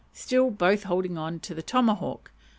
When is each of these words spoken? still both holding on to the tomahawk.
still 0.13 0.49
both 0.49 0.81
holding 0.85 1.15
on 1.15 1.39
to 1.39 1.53
the 1.53 1.61
tomahawk. 1.61 2.31